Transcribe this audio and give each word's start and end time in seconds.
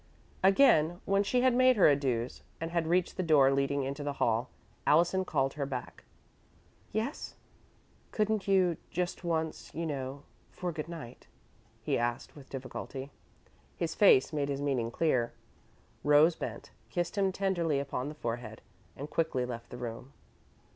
Again, 0.41 0.99
when 1.05 1.21
she 1.21 1.41
had 1.41 1.53
made 1.53 1.75
her 1.75 1.87
adieux 1.87 2.41
and 2.59 2.71
had 2.71 2.87
reached 2.87 3.17
the 3.17 3.21
door 3.21 3.51
leading 3.51 3.83
into 3.83 4.03
the 4.03 4.13
hall, 4.17 4.49
Allison 4.87 5.23
called 5.23 5.53
her 5.53 5.65
back. 5.67 6.05
"Yes?" 6.91 7.35
"Couldn't 8.11 8.47
you 8.47 8.77
just 8.89 9.23
once, 9.23 9.69
you 9.75 9.85
know 9.85 10.23
for 10.49 10.71
good 10.71 10.89
night?" 10.89 11.27
he 11.83 11.99
asked, 11.99 12.35
with 12.35 12.49
difficulty. 12.49 13.11
His 13.75 13.93
face 13.93 14.33
made 14.33 14.49
his 14.49 14.59
meaning 14.59 14.89
clear. 14.89 15.33
Rose 16.03 16.35
bent, 16.35 16.71
kissed 16.89 17.15
him 17.15 17.31
tenderly 17.31 17.79
upon 17.79 18.09
the 18.09 18.15
forehead, 18.15 18.63
and 18.97 19.07
quickly 19.07 19.45
left 19.45 19.69
the 19.69 19.77
room. 19.77 20.13